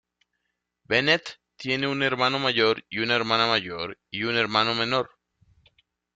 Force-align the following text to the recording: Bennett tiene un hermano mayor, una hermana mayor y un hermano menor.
Bennett 0.85 1.37
tiene 1.57 1.85
un 1.87 2.01
hermano 2.01 2.39
mayor, 2.39 2.83
una 2.91 3.15
hermana 3.15 3.45
mayor 3.45 3.99
y 4.09 4.23
un 4.23 4.35
hermano 4.35 4.73
menor. 4.73 5.11